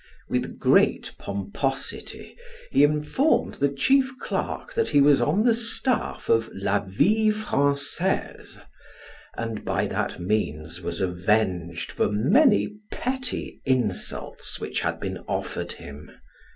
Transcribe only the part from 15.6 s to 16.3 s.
him.